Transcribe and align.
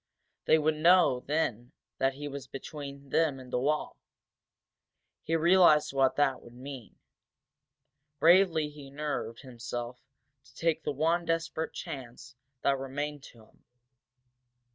They 0.45 0.57
would 0.57 0.77
know 0.77 1.19
then 1.27 1.73
that 1.99 2.15
he 2.15 2.27
was 2.27 2.47
between 2.47 3.09
them 3.11 3.39
and 3.39 3.53
the 3.53 3.59
wall. 3.59 3.97
He 5.21 5.35
realized 5.35 5.93
what 5.93 6.15
that 6.15 6.41
would 6.41 6.55
mean. 6.55 6.95
Bravely 8.19 8.67
he 8.69 8.89
nerved 8.89 9.41
himself 9.41 9.99
to 10.45 10.55
take 10.55 10.81
the 10.81 10.91
one 10.91 11.25
desperate 11.25 11.73
chance 11.75 12.35
that 12.63 12.79
remained 12.79 13.21
to 13.25 13.43
him. 13.45 13.63